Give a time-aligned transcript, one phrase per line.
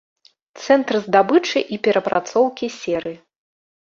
[0.63, 3.13] Цэнтр здабычы і перапрацоўкі серы.